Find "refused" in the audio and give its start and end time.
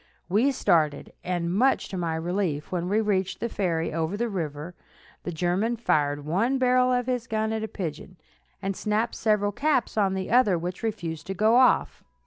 10.81-11.27